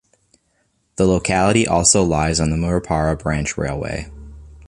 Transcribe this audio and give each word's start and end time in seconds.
The 0.95 1.05
locality 1.05 1.67
also 1.67 2.01
lies 2.01 2.39
on 2.39 2.49
the 2.49 2.55
Murupara 2.55 3.19
Branch 3.19 3.55
railway. 3.55 4.09